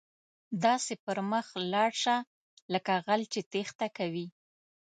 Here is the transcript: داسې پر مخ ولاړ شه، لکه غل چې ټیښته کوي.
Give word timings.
داسې 0.63 0.93
پر 1.05 1.17
مخ 1.31 1.45
ولاړ 1.59 1.91
شه، 2.03 2.15
لکه 2.73 2.93
غل 3.05 3.21
چې 3.33 3.39
ټیښته 3.51 3.87
کوي. 3.97 4.27